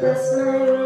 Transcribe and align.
Last 0.00 0.36
my. 0.36 0.77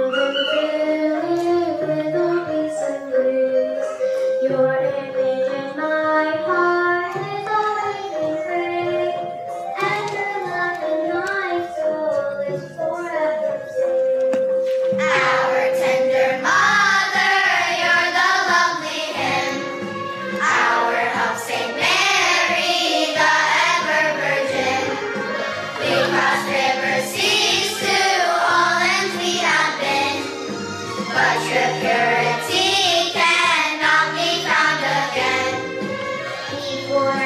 for 36.92 37.21